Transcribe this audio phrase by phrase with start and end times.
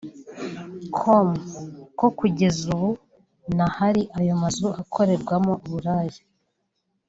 [0.97, 1.29] com
[1.99, 2.89] ko kugeza ubu
[3.55, 6.21] n'ahari ayo mazu akorerwamo uburaya